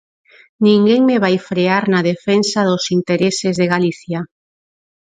[0.67, 4.19] Ninguén me vai frear na defensa dos intereses de Galicia.